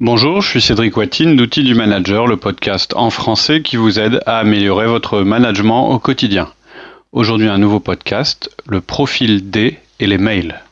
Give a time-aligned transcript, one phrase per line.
[0.00, 4.20] Bonjour, je suis Cédric Watine d'Outils du Manager, le podcast en français qui vous aide
[4.26, 6.52] à améliorer votre management au quotidien.
[7.10, 10.62] Aujourd'hui un nouveau podcast, le profil D et les mails.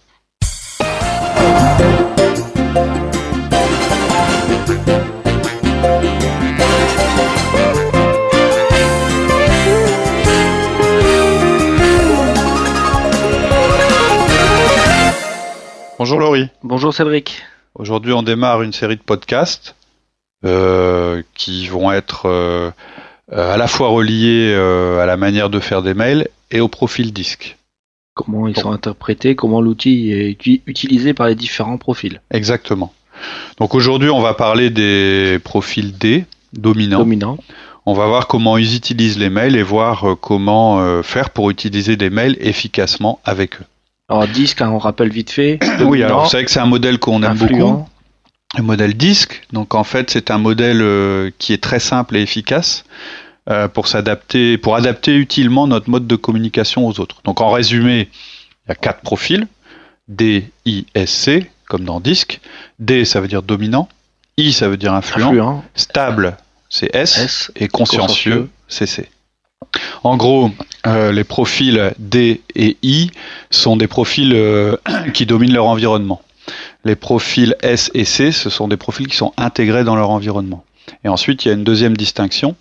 [15.99, 16.49] Bonjour Laurie.
[16.63, 17.43] Bonjour Cédric.
[17.79, 19.75] Aujourd'hui, on démarre une série de podcasts
[20.47, 22.71] euh, qui vont être euh,
[23.33, 27.13] euh, à la fois reliés à la manière de faire des mails et au profil
[27.13, 27.59] disque.
[28.15, 32.23] Comment ils sont interprétés, comment l'outil est utilisé par les différents profils.
[32.31, 32.95] Exactement.
[33.59, 37.01] Donc aujourd'hui, on va parler des profils D, dominants.
[37.01, 37.39] Dominant.
[37.85, 42.09] On va voir comment ils utilisent les mails et voir comment faire pour utiliser des
[42.09, 43.65] mails efficacement avec eux.
[44.09, 45.59] Alors disque, hein, on rappelle vite fait.
[45.81, 47.87] oui, alors c'est vrai que c'est un modèle qu'on aime beaucoup.
[48.57, 52.23] Le modèle disque, donc en fait c'est un modèle euh, qui est très simple et
[52.23, 52.85] efficace
[53.51, 57.17] euh, pour s'adapter, pour adapter utilement notre mode de communication aux autres.
[57.25, 58.09] Donc en résumé,
[58.65, 59.49] il y a quatre profils
[60.09, 62.41] D, I, S, C, comme dans disque.
[62.79, 63.89] D ça veut dire dominant,
[64.39, 66.37] I ça veut dire influent, stable
[66.69, 69.09] c'est S, et consciencieux c'est C.
[70.07, 70.51] En gros,
[70.87, 73.11] euh, les profils D et I
[73.51, 74.77] sont des profils euh,
[75.15, 76.23] qui dominent leur environnement.
[76.85, 80.65] Les profils S et C, ce sont des profils qui sont intégrés dans leur environnement.
[81.05, 82.55] Et ensuite, il y a une deuxième distinction.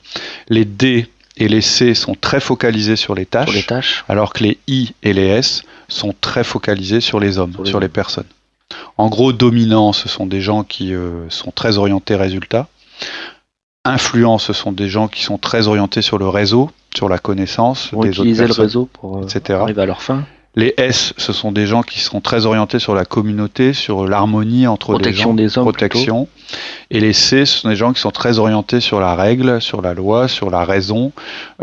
[0.49, 1.07] Les D
[1.37, 5.27] et les C sont très focalisés sur les tâches, alors que les I et les
[5.27, 8.25] S sont très focalisés sur les hommes, sur les, personnes.
[8.97, 12.67] En gros, dominants, ce sont des gens qui euh, sont très orientés résultats.
[13.85, 17.91] Influents, ce sont des gens qui sont très orientés sur le réseau, sur la connaissance
[17.93, 20.25] des utiliser autres personnes, le réseau pour euh, arriver à leur fin.
[20.55, 24.67] Les S, ce sont des gens qui sont très orientés sur la communauté, sur l'harmonie
[24.67, 26.27] entre protection les gens, des hommes, protection.
[26.89, 29.81] Et les C, ce sont des gens qui sont très orientés sur la règle, sur
[29.81, 31.11] la loi, sur la raison,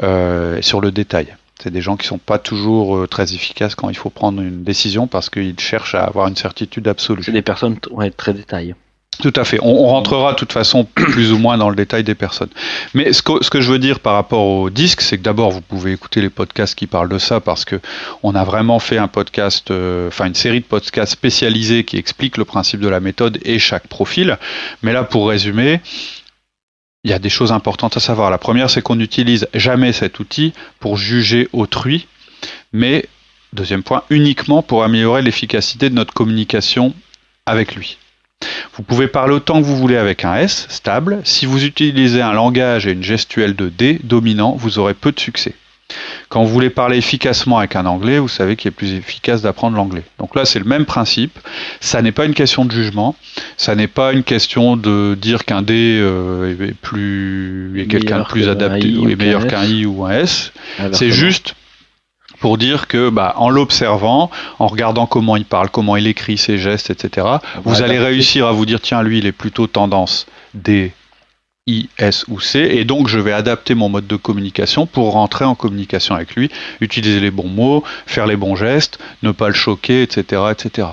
[0.03, 1.35] euh, et sur le détail.
[1.63, 4.63] C'est des gens qui sont pas toujours euh, très efficaces quand il faut prendre une
[4.63, 7.23] décision parce qu'ils cherchent à avoir une certitude absolue.
[7.23, 8.75] C'est des personnes ouais, très détaillées.
[9.21, 9.59] Tout à fait.
[9.63, 12.49] On, rentrera de toute façon plus ou moins dans le détail des personnes.
[12.95, 15.93] Mais ce que, je veux dire par rapport au disque, c'est que d'abord vous pouvez
[15.93, 17.79] écouter les podcasts qui parlent de ça parce que
[18.23, 22.37] on a vraiment fait un podcast, euh, enfin une série de podcasts spécialisés qui expliquent
[22.37, 24.39] le principe de la méthode et chaque profil.
[24.83, 25.81] Mais là, pour résumer,
[27.05, 28.31] il y a des choses importantes à savoir.
[28.31, 32.07] La première, c'est qu'on n'utilise jamais cet outil pour juger autrui,
[32.73, 33.07] mais
[33.53, 36.95] deuxième point, uniquement pour améliorer l'efficacité de notre communication
[37.47, 37.99] avec lui.
[38.75, 41.21] Vous pouvez parler autant que vous voulez avec un S, stable.
[41.25, 45.21] Si vous utilisez un langage et une gestuelle de D dominant, vous aurez peu de
[45.21, 45.55] succès.
[46.29, 49.77] Quand vous voulez parler efficacement avec un anglais, vous savez qu'il est plus efficace d'apprendre
[49.77, 50.05] l'anglais.
[50.19, 51.39] Donc là, c'est le même principe.
[51.81, 53.15] Ça n'est pas une question de jugement.
[53.59, 58.25] Ça n'est pas une question de dire qu'un D euh, est plus est quelqu'un de
[58.25, 60.53] plus adapté ou est meilleur qu'un I ou un S.
[60.93, 61.55] C'est juste
[62.43, 66.59] pour dire que bah, en l'observant, en regardant comment il parle, comment il écrit ses
[66.59, 67.25] gestes, etc.,
[67.65, 70.93] vous allez réussir à vous dire tiens lui il est plutôt tendance D,
[71.69, 75.45] I, S ou C, et donc je vais adapter mon mode de communication pour rentrer
[75.45, 79.55] en communication avec lui, utiliser les bons mots, faire les bons gestes, ne pas le
[79.55, 80.89] choquer, etc., etc.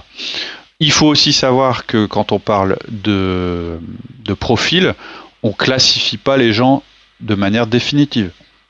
[0.79, 3.79] Il faut aussi savoir que quand on parle de,
[4.23, 4.93] de profil,
[5.41, 6.83] on classifie pas les gens
[7.21, 8.29] de manière définitive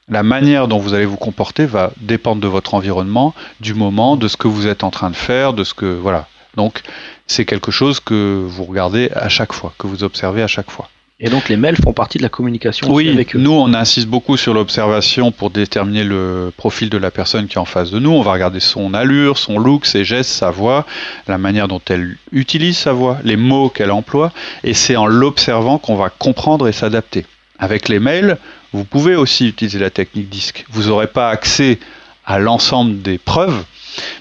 [0.10, 4.28] la manière dont vous allez vous comporter va dépendre de votre environnement, du moment, de
[4.28, 6.28] ce que vous êtes en train de faire, de ce que voilà.
[6.56, 6.82] Donc
[7.28, 10.90] c'est quelque chose que vous regardez à chaque fois, que vous observez à chaque fois.
[11.22, 13.40] Et donc les mails font partie de la communication oui, avec eux.
[13.40, 17.60] Nous, on insiste beaucoup sur l'observation pour déterminer le profil de la personne qui est
[17.60, 18.12] en face de nous.
[18.12, 20.86] On va regarder son allure, son look, ses gestes, sa voix,
[21.28, 24.32] la manière dont elle utilise sa voix, les mots qu'elle emploie.
[24.64, 27.26] Et c'est en l'observant qu'on va comprendre et s'adapter.
[27.58, 28.38] Avec les mails,
[28.74, 30.66] vous pouvez aussi utiliser la technique disque.
[30.70, 31.80] Vous n'aurez pas accès
[32.26, 33.66] à l'ensemble des preuves,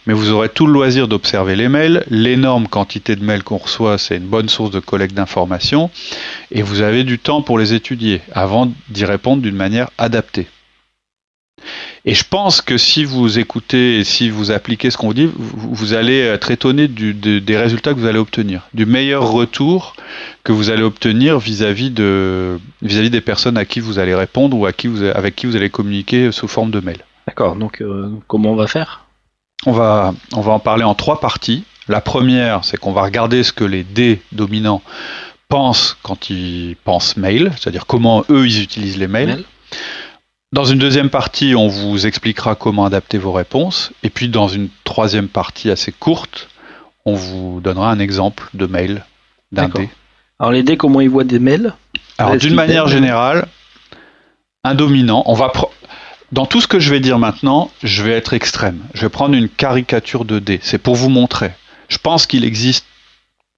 [0.06, 2.04] mais vous aurez tout le loisir d'observer les mails.
[2.09, 5.91] L'énorme quantité de mails qu'on reçoit, c'est une bonne source de collecte d'informations,
[6.50, 10.46] et vous avez du temps pour les étudier avant d'y répondre d'une manière adaptée.
[12.08, 15.31] Et je pense que si vous écoutez et si vous appliquez ce qu'on vous dit,
[15.37, 19.94] vous, allez être étonné des résultats que vous allez obtenir, du meilleur retour
[20.43, 24.64] que vous allez obtenir vis-à-vis de vis-à-vis des personnes à qui vous allez répondre ou
[24.64, 27.05] à qui vous, avec qui vous allez communiquer sous forme de mail.
[27.26, 27.56] D'accord.
[27.56, 29.05] Donc euh, comment on va faire?
[29.66, 31.64] On va on va en parler en trois parties.
[31.88, 34.81] La première, c'est qu'on va regarder ce que les D dominants
[35.50, 39.44] pensent quand ils pensent mail, c'est-à-dire comment eux ils utilisent les mails.
[40.52, 43.92] Dans une deuxième partie, on vous expliquera comment adapter vos réponses.
[44.02, 46.48] Et puis dans une troisième partie assez courte,
[47.04, 49.04] on vous donnera un exemple de mail
[49.52, 49.90] d'un D.
[50.38, 51.74] Alors les dés, comment ils voient des mails
[52.16, 53.46] Alors d'une manière générale,
[54.64, 55.52] un dominant, on va
[56.32, 58.80] dans tout ce que je vais dire maintenant, je vais être extrême.
[58.94, 60.60] Je vais prendre une caricature de dés.
[60.62, 61.52] C'est pour vous montrer.
[61.88, 62.86] Je pense qu'il existe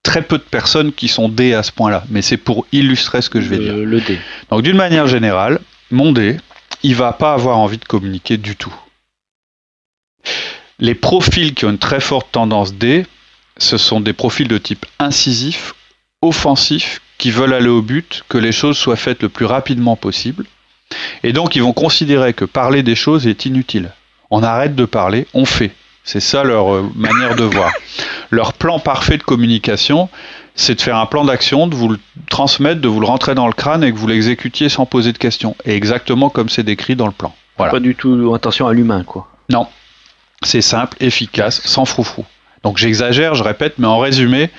[0.02, 3.30] très peu de personnes qui sont dés à ce point-là, mais c'est pour illustrer ce
[3.30, 3.76] que je vais dire.
[3.76, 4.18] Le dé.
[4.50, 5.60] Donc d'une manière générale,
[5.90, 6.36] mon dé,
[6.82, 8.74] il va pas avoir envie de communiquer du tout.
[10.78, 13.06] Les profils qui ont une très forte tendance D,
[13.58, 15.74] ce sont des profils de type incisif,
[16.22, 20.46] offensif, qui veulent aller au but, que les choses soient faites le plus rapidement possible.
[21.22, 23.92] Et donc ils vont considérer que parler des choses est inutile.
[24.30, 25.72] On arrête de parler, on fait.
[26.02, 27.72] C'est ça leur euh, manière de voir.
[28.30, 30.08] Leur plan parfait de communication,
[30.60, 31.98] c'est de faire un plan d'action, de vous le
[32.28, 35.18] transmettre, de vous le rentrer dans le crâne et que vous l'exécutiez sans poser de
[35.18, 35.56] questions.
[35.64, 37.34] Et exactement comme c'est décrit dans le plan.
[37.56, 37.72] Voilà.
[37.72, 39.28] Pas du tout attention à l'humain, quoi.
[39.48, 39.66] Non.
[40.42, 42.24] C'est simple, efficace, sans froufrou.
[42.62, 44.50] Donc j'exagère, je répète, mais en résumé,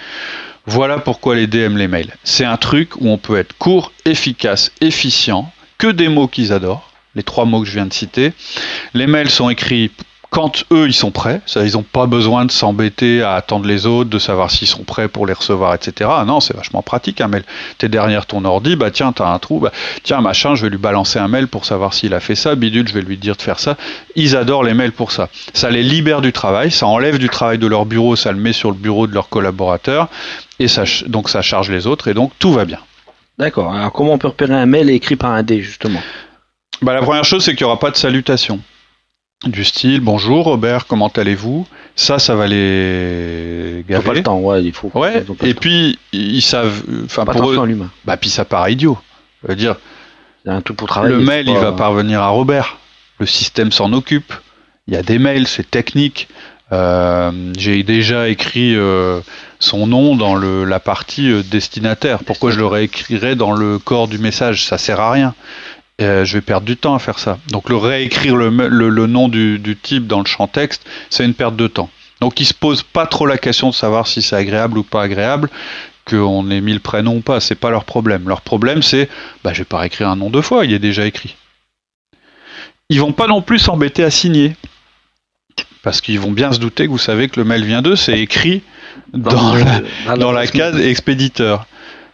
[0.66, 2.14] voilà pourquoi les DM les mails.
[2.24, 6.92] C'est un truc où on peut être court, efficace, efficient, que des mots qu'ils adorent,
[7.16, 8.34] les trois mots que je viens de citer.
[8.94, 9.92] Les mails sont écrits
[10.32, 13.86] quand eux ils sont prêts, ça, ils n'ont pas besoin de s'embêter à attendre les
[13.86, 16.10] autres, de savoir s'ils sont prêts pour les recevoir, etc.
[16.26, 17.44] Non, c'est vachement pratique un mail.
[17.78, 19.74] T'es derrière ton ordi, bah tiens, t'as un trou, bah
[20.04, 22.88] tiens, machin, je vais lui balancer un mail pour savoir s'il a fait ça, bidule,
[22.88, 23.76] je vais lui dire de faire ça.
[24.16, 25.28] Ils adorent les mails pour ça.
[25.54, 28.54] Ça les libère du travail, ça enlève du travail de leur bureau, ça le met
[28.54, 30.08] sur le bureau de leurs collaborateurs,
[30.60, 32.80] et ça, donc ça charge les autres, et donc tout va bien.
[33.38, 33.74] D'accord.
[33.74, 36.00] Alors comment on peut repérer un mail écrit par un D, justement?
[36.82, 38.62] Bah, La première chose, c'est qu'il n'y aura pas de salutation
[39.46, 41.68] du style bonjour Robert, comment allez-vous?
[41.96, 44.04] Ça, ça va les gaver?
[44.04, 44.92] Ils pas le temps, ouais, il faut.
[44.94, 45.24] Ouais.
[45.44, 47.90] Et puis ils savent, enfin pour eux, l'humain.
[48.06, 48.98] Bah puis ça paraît idiot.
[49.44, 49.76] Je veux dire,
[50.46, 51.16] un tout pour travailler.
[51.16, 52.78] Le mail, il va parvenir à Robert.
[53.20, 54.34] Le système s'en occupe.
[54.88, 56.28] Il y a des mails, c'est technique.
[56.72, 59.20] Euh, j'ai déjà écrit euh,
[59.60, 62.20] son nom dans le, la partie euh, destinataire.
[62.24, 64.66] Pourquoi je le réécrirais dans le corps du message?
[64.66, 65.36] Ça sert à rien.
[66.02, 67.38] Euh, je vais perdre du temps à faire ça.
[67.50, 71.36] Donc le réécrire le, le, nom du, du, type dans le champ texte, c'est une
[71.36, 71.90] perte de temps.
[72.22, 75.04] Donc ils se posent pas trop la question de savoir si c'est agréable ou pas
[75.04, 75.50] agréable,
[76.06, 78.28] qu'on ait mis le prénom ou pas, c'est pas leur problème.
[78.28, 79.10] Leur problème c'est,
[79.44, 81.36] bah je vais pas réécrire un nom deux fois, il est déjà écrit.
[82.90, 84.56] Ils vont pas non plus s'embêter à signer,
[85.84, 88.20] parce qu'ils vont bien se douter que vous savez que le mail vient d'eux, c'est
[88.20, 88.64] écrit
[89.14, 91.68] dans, la, dans la case expéditeur.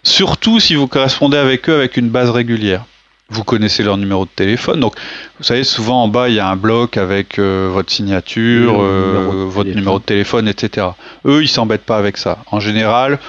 [0.04, 2.86] Surtout si vous correspondez avec eux avec une base régulière
[3.30, 4.80] vous connaissez leur numéro de téléphone.
[4.80, 4.96] Donc,
[5.38, 9.46] vous savez, souvent en bas, il y a un bloc avec euh, votre signature, euh,
[9.48, 10.88] votre numéro de téléphone, etc.
[11.26, 12.40] Eux, ils s'embêtent pas avec ça.
[12.52, 13.20] En général,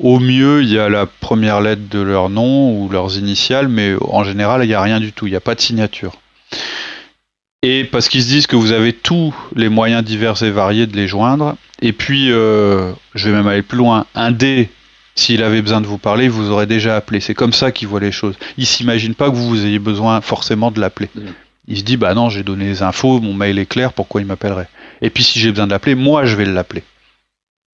[0.00, 3.94] au mieux, il y a la première lettre de leur nom ou leurs initiales, mais
[4.00, 5.26] en général, il n'y a rien du tout.
[5.26, 6.12] Il n'y a pas de signature.
[7.62, 10.96] Et parce qu'ils se disent que vous avez tous les moyens divers et variés de
[10.96, 11.56] les joindre.
[11.82, 14.06] Et puis, euh, je vais même aller plus loin.
[14.14, 14.68] Un dé
[15.18, 17.18] s'il avait besoin de vous parler, il vous aurait déjà appelé.
[17.18, 18.36] C'est comme ça qu'il voit les choses.
[18.56, 21.10] Il s'imagine pas que vous ayez besoin forcément de l'appeler.
[21.66, 24.28] Il se dit, bah non, j'ai donné les infos, mon mail est clair, pourquoi il
[24.28, 24.68] m'appellerait?
[25.02, 26.84] Et puis si j'ai besoin de l'appeler, moi je vais l'appeler.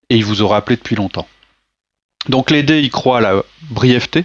[0.08, 1.28] Et il vous aura appelé depuis longtemps.
[2.30, 4.24] Donc les dés, ils croient à la brièveté,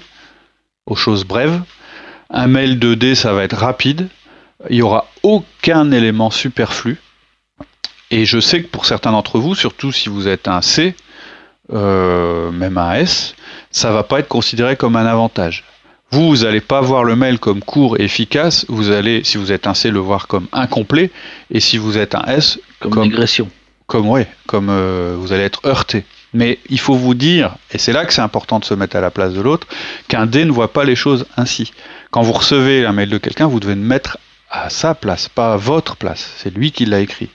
[0.86, 1.62] aux choses brèves.
[2.30, 4.08] Un mail de dés, ça va être rapide.
[4.70, 6.98] Il n'y aura aucun élément superflu.
[8.12, 10.96] Et je sais que pour certains d'entre vous, surtout si vous êtes un C,
[11.74, 13.36] euh, même un S,
[13.72, 15.64] ça va pas être considéré comme un avantage.
[16.12, 19.52] Vous, vous n'allez pas voir le mail comme court et efficace, vous allez, si vous
[19.52, 21.12] êtes un C, le voir comme incomplet,
[21.52, 23.48] et si vous êtes un S, comme, comme régression.
[23.86, 26.06] Comme, ouais, comme euh, vous allez être heurté.
[26.34, 29.02] Mais il faut vous dire, et c'est là que c'est important de se mettre à
[29.02, 29.68] la place de l'autre,
[30.08, 31.72] qu'un D ne voit pas les choses ainsi.
[32.12, 34.18] Quand vous recevez un mail de quelqu'un, vous devez le mettre
[34.50, 36.34] à sa place, pas à votre place.
[36.38, 37.30] C'est lui qui l'a écrit.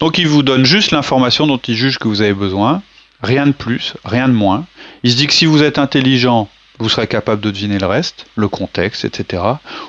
[0.00, 2.82] Donc il vous donne juste l'information dont il juge que vous avez besoin,
[3.22, 4.66] Rien de plus, rien de moins.
[5.02, 8.26] Il se dit que si vous êtes intelligent, vous serez capable de deviner le reste,
[8.36, 9.42] le contexte, etc.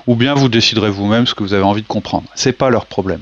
[0.07, 2.29] Ou bien vous déciderez vous-même ce que vous avez envie de comprendre.
[2.35, 3.21] C'est pas leur problème.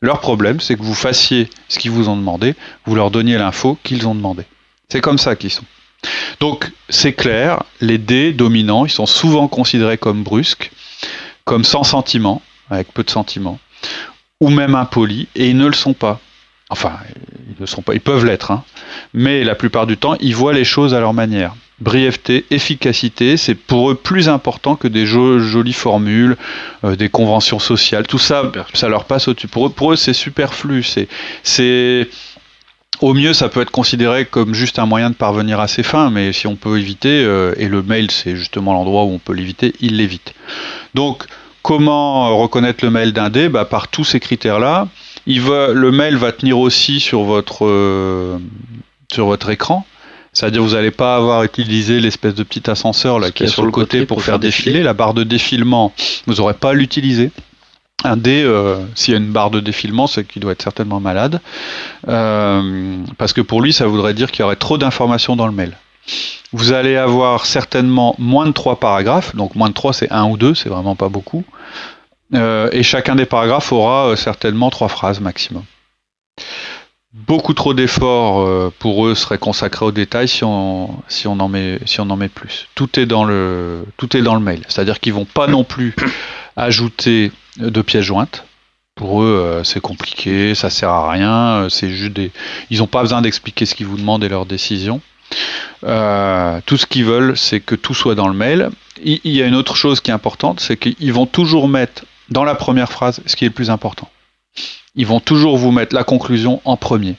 [0.00, 2.54] Leur problème, c'est que vous fassiez ce qu'ils vous ont demandé,
[2.86, 4.44] vous leur donniez l'info qu'ils ont demandé.
[4.88, 5.64] C'est comme ça qu'ils sont.
[6.38, 10.70] Donc, c'est clair, les dés dominants, ils sont souvent considérés comme brusques,
[11.44, 13.58] comme sans sentiment, avec peu de sentiments,
[14.40, 16.20] ou même impolis, et ils ne le sont pas.
[16.70, 16.92] Enfin,
[17.48, 18.62] ils ne sont pas, ils peuvent l'être, hein.
[19.14, 21.54] mais la plupart du temps, ils voient les choses à leur manière.
[21.80, 26.36] Brièveté, efficacité, c'est pour eux plus important que des jolies formules,
[26.84, 29.48] euh, des conventions sociales, tout ça, ça leur passe au-dessus.
[29.48, 30.82] Pour eux, pour eux c'est superflu.
[30.82, 31.08] C'est,
[31.42, 32.08] c'est,
[33.00, 36.10] au mieux, ça peut être considéré comme juste un moyen de parvenir à ses fins,
[36.10, 39.32] mais si on peut éviter, euh, et le mail, c'est justement l'endroit où on peut
[39.32, 40.34] l'éviter, ils l'évitent.
[40.94, 41.24] Donc,
[41.62, 43.48] comment reconnaître le mail d'un dé?
[43.48, 44.88] Bah, Par tous ces critères-là
[45.28, 48.38] le mail va tenir aussi sur votre, euh,
[49.12, 49.86] sur votre écran.
[50.32, 53.70] C'est-à-dire vous n'allez pas avoir utilisé l'espèce de petit ascenseur là qui est sur le
[53.70, 54.82] côté, pour, faire défiler.
[54.82, 55.92] La barre de défilement,
[56.26, 57.30] vous n'aurez pas à l'utiliser.
[58.04, 61.00] Un dé, euh, s'il y a une barre de défilement, c'est qu'il doit être certainement
[61.00, 61.40] malade.
[62.06, 65.52] Euh, parce que pour lui, ça voudrait dire qu'il y aurait trop d'informations dans le
[65.52, 65.76] mail.
[66.52, 70.36] Vous allez avoir certainement moins de trois paragraphes, donc moins de trois c'est un ou
[70.36, 71.44] deux, c'est vraiment pas beaucoup.
[72.34, 75.64] Euh, et chacun des paragraphes aura certainement trois phrases maximum.
[77.14, 81.80] Beaucoup trop d'efforts pour eux seraient consacrés aux détails si on, si on, en, met,
[81.86, 82.68] si on en met plus.
[82.74, 84.62] Tout est dans le, tout est dans le mail.
[84.68, 85.96] C'est-à-dire qu'ils vont pas non plus
[86.56, 88.44] ajouter de pièces jointes.
[88.98, 91.32] Pour eux, euh, c'est compliqué, ça sert à rien.
[91.32, 92.18] Euh, c'est juste.
[92.68, 95.00] Ils n'ont pas besoin d'expliquer ce qu'ils vous demandent et leurs décisions.
[95.84, 98.70] Euh, tout ce qu'ils veulent, c'est que tout soit dans le mail.
[99.04, 102.44] Il, y a une autre chose qui est importante, c'est qu'ils vont toujours mettre dans
[102.44, 104.08] la première phrase ce qui est le plus important.
[104.94, 107.14] Ils vont toujours vous mettre la conclusion en premier.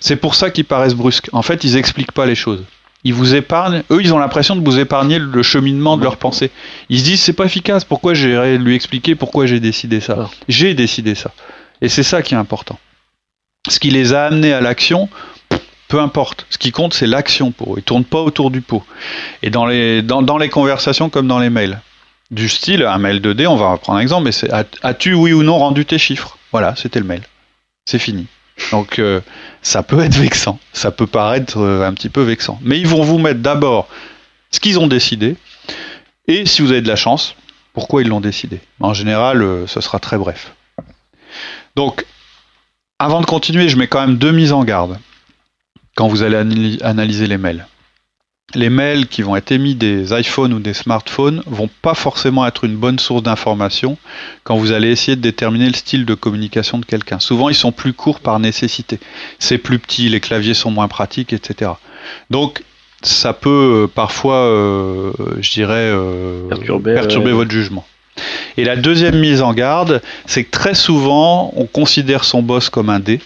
[0.00, 1.28] C'est pour ça qu'ils paraissent brusques.
[1.32, 2.64] En fait, ils n'expliquent pas les choses
[3.04, 3.82] ils vous épargnent.
[3.90, 6.50] Eux, ils ont l'impression de vous épargner le cheminement de leur pensée.
[6.88, 7.84] Ils se disent c'est pas efficace.
[7.84, 10.30] Pourquoi j'ai lui expliquer pourquoi j'ai décidé ça?
[10.48, 11.30] J'ai décidé ça.
[11.82, 12.78] Et c'est ça qui est important.
[13.68, 15.08] Ce qui les a amenés à l'action,
[15.88, 16.46] peu importe.
[16.50, 17.78] Ce qui compte, c'est l'action pour eux.
[17.78, 18.82] Ils tournent pas autour du pot.
[19.42, 21.80] Et dans les, dans, les conversations comme dans les mails,
[22.30, 24.50] du style, un mail 2D, on va prendre un exemple, mais c'est
[24.82, 26.38] as-tu oui ou non rendu tes chiffres?
[26.52, 27.22] Voilà, c'était le mail.
[27.86, 28.26] C'est fini.
[28.70, 29.20] Donc euh,
[29.62, 32.58] ça peut être vexant, ça peut paraître euh, un petit peu vexant.
[32.62, 33.88] Mais ils vont vous mettre d'abord
[34.50, 35.36] ce qu'ils ont décidé,
[36.28, 37.34] et si vous avez de la chance,
[37.72, 38.60] pourquoi ils l'ont décidé?
[38.80, 40.54] En général, euh, ce sera très bref.
[41.74, 42.06] Donc,
[43.00, 44.98] avant de continuer, je mets quand même deux mises en garde
[45.96, 47.66] quand vous allez analyser les mails
[48.54, 52.64] les mails qui vont être émis des iPhones ou des smartphones vont pas forcément être
[52.64, 53.98] une bonne source d'information
[54.44, 57.18] quand vous allez essayer de déterminer le style de communication de quelqu'un.
[57.18, 59.00] Souvent, ils sont plus courts par nécessité.
[59.38, 61.72] C'est plus petit, les claviers sont moins pratiques, etc.
[62.30, 62.62] Donc,
[63.02, 67.84] ça peut euh, parfois, euh, je dirais, euh, perturber, votre jugement.
[68.56, 72.88] Et la deuxième mise en garde, c'est que très souvent, on considère son boss comme
[72.88, 73.20] un dé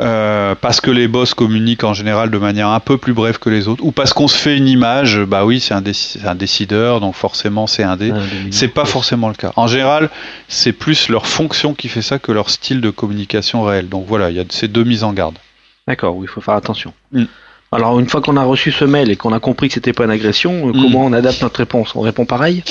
[0.00, 3.50] euh, parce que les boss communiquent en général de manière un peu plus brève que
[3.50, 5.82] les autres, ou parce qu'on se fait une image, bah oui, c'est un,
[6.24, 8.10] un, décideur, donc forcément c'est un dé.
[8.50, 9.52] c'est pas forcément le cas.
[9.56, 10.08] En général,
[10.48, 13.90] c'est plus leur fonction qui fait ça que leur style de communication réel.
[13.90, 15.36] Donc voilà, il y a ces deux mises en garde.
[15.86, 16.94] D'accord, oui, il faut faire attention.
[17.12, 17.24] Mm.
[17.70, 20.04] Alors une fois qu'on a reçu ce mail et qu'on a compris que c'était pas
[20.04, 20.82] une agression, euh, mm.
[20.82, 21.94] comment on adapte notre réponse?
[21.96, 22.62] On répond pareil?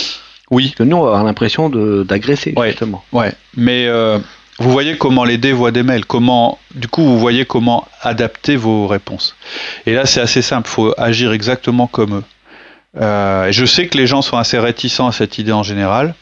[0.49, 0.65] Oui.
[0.65, 2.69] Parce que nous, on va avoir l'impression d'agresser, ouais.
[2.69, 3.03] justement.
[3.11, 4.19] Ouais, mais euh,
[4.61, 8.55] vous voyez comment les dés voient des mails, comment, du coup, vous voyez comment adapter
[8.55, 9.35] vos réponses.
[9.85, 12.23] Et là, c'est assez simple, il faut agir exactement comme eux.
[12.99, 16.13] Euh, je sais que les gens sont assez réticents à cette idée en général,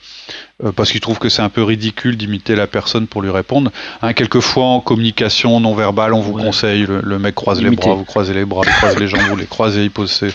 [0.63, 3.71] euh, parce qu'ils trouvent que c'est un peu ridicule d'imiter la personne pour lui répondre.
[4.01, 8.05] Hein, quelquefois, en communication non verbale, on vous conseille, le, mec croise les bras, vous
[8.05, 10.31] croisez les bras, il croise les jambes, vous les croisez, il pose ses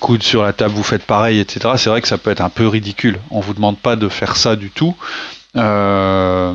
[0.00, 1.74] coudes sur la table, vous faites pareil, etc.
[1.76, 3.18] C'est vrai que ça peut être un peu ridicule.
[3.30, 4.96] On vous demande pas de faire ça du tout.
[5.56, 6.54] Euh,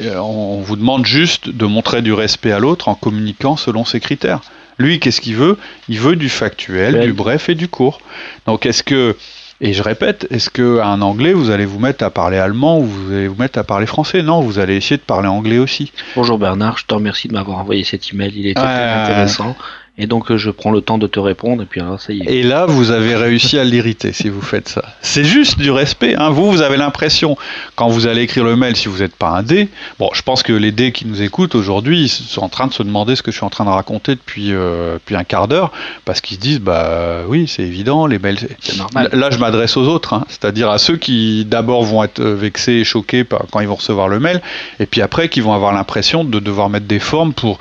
[0.00, 4.40] on vous demande juste de montrer du respect à l'autre en communiquant selon ses critères.
[4.78, 5.56] Lui, qu'est-ce qu'il veut?
[5.88, 8.00] Il veut du factuel, du bref et du court.
[8.46, 9.16] Donc, est-ce que,
[9.62, 13.12] et je répète, est-ce qu'un anglais, vous allez vous mettre à parler allemand ou vous
[13.12, 14.22] allez vous mettre à parler français?
[14.22, 15.92] Non, vous allez essayer de parler anglais aussi.
[16.14, 19.56] Bonjour Bernard, je te remercie de m'avoir envoyé cet email, il était très intéressant.
[19.98, 22.20] Et donc euh, je prends le temps de te répondre et puis alors ça y
[22.20, 22.30] est.
[22.30, 24.82] Et là, vous avez réussi à l'irriter si vous faites ça.
[25.00, 26.14] C'est juste du respect.
[26.16, 26.28] Hein.
[26.28, 27.36] Vous, vous avez l'impression
[27.76, 29.70] quand vous allez écrire le mail, si vous n'êtes pas un dé.
[29.98, 32.82] Bon, je pense que les dés qui nous écoutent aujourd'hui, sont en train de se
[32.82, 35.72] demander ce que je suis en train de raconter depuis euh, depuis un quart d'heure,
[36.04, 38.38] parce qu'ils se disent bah oui, c'est évident, les mails.
[38.60, 39.08] C'est normal.
[39.12, 40.26] Là, je m'adresse aux autres, hein.
[40.28, 44.08] c'est-à-dire à ceux qui d'abord vont être euh, vexés et choqués quand ils vont recevoir
[44.08, 44.42] le mail,
[44.78, 47.58] et puis après qui vont avoir l'impression de devoir mettre des formes pour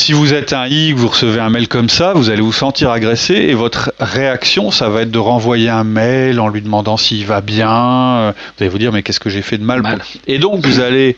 [0.00, 2.90] si vous êtes un I, vous recevez un mail comme ça, vous allez vous sentir
[2.90, 7.26] agressé et votre réaction, ça va être de renvoyer un mail en lui demandant s'il
[7.26, 8.32] va bien.
[8.32, 9.82] Vous allez vous dire mais qu'est-ce que j'ai fait de mal,
[10.26, 11.16] Et donc vous allez,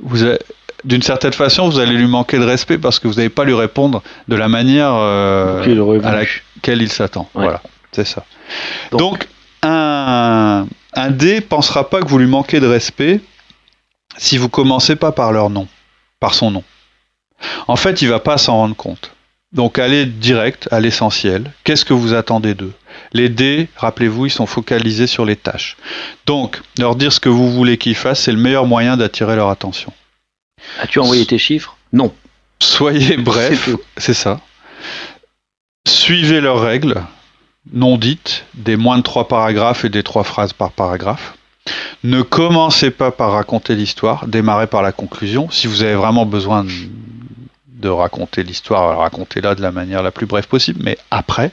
[0.00, 0.24] vous
[0.84, 3.54] d'une certaine façon, vous allez lui manquer de respect parce que vous n'allez pas lui
[3.54, 7.28] répondre de la manière euh, à laquelle il s'attend.
[7.34, 8.24] Voilà, c'est ça.
[8.92, 9.26] Donc,
[9.62, 13.20] un, un D pensera pas que vous lui manquez de respect
[14.16, 15.66] si vous commencez pas par leur nom,
[16.20, 16.62] par son nom.
[17.66, 19.12] En fait, il va pas s'en rendre compte.
[19.52, 21.52] Donc allez direct à l'essentiel.
[21.64, 22.74] Qu'est-ce que vous attendez d'eux?
[23.12, 25.76] Les dés, rappelez-vous, ils sont focalisés sur les tâches.
[26.26, 29.48] Donc, leur dire ce que vous voulez qu'ils fassent, c'est le meilleur moyen d'attirer leur
[29.48, 29.92] attention.
[30.80, 31.76] As-tu envoyé tes chiffres?
[31.92, 32.12] Non.
[32.60, 34.40] Soyez bref, c'est ça.
[35.86, 37.02] Suivez leurs règles,
[37.72, 41.34] non dites, des moins de trois paragraphes et des trois phrases par paragraphe.
[42.04, 45.50] Ne commencez pas par raconter l'histoire, démarrez par la conclusion.
[45.50, 46.64] Si vous avez vraiment besoin
[47.78, 51.52] de raconter l'histoire, racontez-la de la manière la plus brève possible, mais après.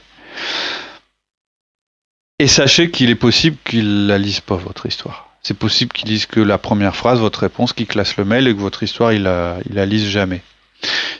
[2.38, 5.30] Et sachez qu'il est possible qu'il la lise pas votre histoire.
[5.42, 8.54] C'est possible qu'il lise que la première phrase, votre réponse, qu'il classe le mail et
[8.54, 10.42] que votre histoire, il la, il la lise jamais.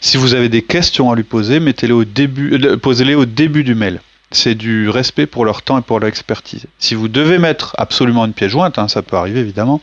[0.01, 3.65] Si vous avez des questions à lui poser, mettez-les au début, euh, posez-les au début
[3.65, 4.01] du mail.
[4.33, 6.67] C'est du respect pour leur temps et pour leur expertise.
[6.79, 9.81] Si vous devez mettre absolument une pièce jointe, hein, ça peut arriver évidemment,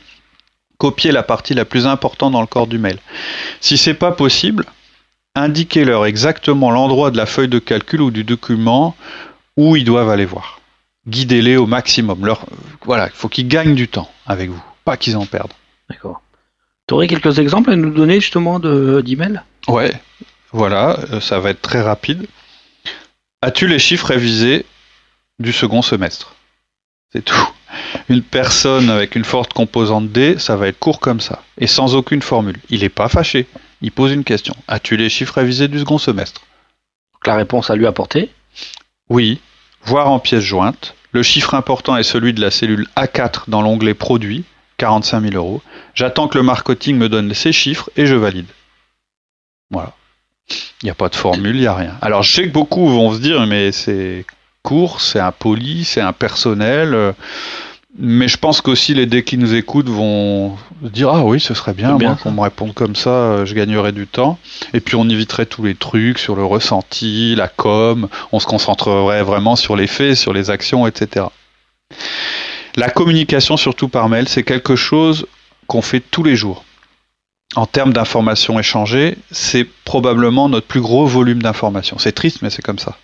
[0.78, 3.00] copiez la partie la plus importante dans le corps du mail.
[3.62, 4.66] Si c'est pas possible,
[5.36, 8.96] indiquez-leur exactement l'endroit de la feuille de calcul ou du document
[9.58, 10.60] où ils doivent aller voir.
[11.08, 12.26] Guidez-les au maximum.
[12.26, 12.46] Leur,
[12.86, 15.54] voilà, il faut qu'ils gagnent du temps avec vous, pas qu'ils en perdent.
[15.90, 16.22] D'accord.
[16.88, 19.42] Tu aurais quelques exemples à nous donner justement d'emails?
[19.68, 19.94] Ouais,
[20.52, 22.28] voilà, euh, ça va être très rapide.
[23.42, 24.66] As-tu les chiffres révisés
[25.40, 26.36] du second semestre?
[27.12, 27.50] C'est tout.
[28.10, 31.96] Une personne avec une forte composante D, ça va être court comme ça, et sans
[31.96, 32.60] aucune formule.
[32.70, 33.48] Il n'est pas fâché,
[33.84, 34.56] il pose une question.
[34.68, 36.42] As-tu les chiffres révisés du second semestre?
[37.26, 38.32] La réponse à lui apporter?
[39.10, 39.40] Oui,
[39.84, 40.96] voir en pièce jointe.
[41.12, 44.46] Le chiffre important est celui de la cellule A4 dans l'onglet Produits,
[44.78, 45.62] 45 000 euros.
[45.94, 48.48] J'attends que le marketing me donne ces chiffres et je valide.
[49.70, 49.94] Voilà.
[50.50, 51.98] Il n'y a pas de formule, il n'y a rien.
[52.02, 54.26] Alors je sais que beaucoup vont se dire, mais c'est
[54.64, 57.14] court, c'est impoli, c'est impersonnel.
[58.00, 61.54] Mais je pense qu'aussi les dés qui nous écoutent vont se dire ah oui ce
[61.54, 64.40] serait bien, bien qu'on me réponde comme ça euh, je gagnerais du temps
[64.74, 69.22] et puis on éviterait tous les trucs sur le ressenti la com on se concentrerait
[69.22, 71.28] vraiment sur les faits sur les actions etc
[72.76, 75.28] la communication, surtout par mail, c'est quelque chose
[75.68, 76.66] qu'on fait tous les jours.
[77.56, 82.00] En termes d'informations échangées, c'est probablement notre plus gros volume d'informations.
[82.00, 82.98] C'est triste, mais c'est comme ça.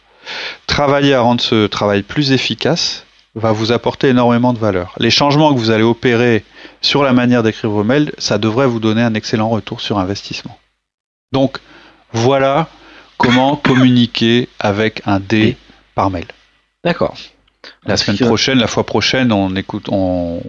[0.65, 3.05] Travailler à rendre ce travail plus efficace
[3.39, 4.93] va vous apporter énormément de valeur.
[4.99, 6.43] Les changements que vous allez opérer
[6.81, 10.57] sur la manière d'écrire vos mails, ça devrait vous donner un excellent retour sur investissement.
[11.31, 11.57] Donc,
[12.13, 12.67] voilà
[13.17, 15.57] comment communiquer avec un D
[15.95, 16.25] par mail.
[16.83, 17.15] D'accord.
[17.85, 20.41] La semaine prochaine, la fois prochaine, on écoute, on,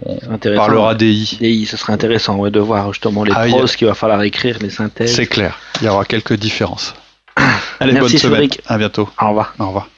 [0.55, 1.37] parlera DI.
[1.39, 4.69] DI, ce serait intéressant de voir justement les ah, proses qu'il va falloir écrire, les
[4.69, 5.15] synthèses.
[5.15, 6.93] C'est clair, il y aura quelques différences.
[7.79, 8.49] Allez, Merci bonne semaine.
[8.65, 9.09] À bientôt.
[9.19, 9.53] Au revoir.
[9.59, 9.89] Au revoir.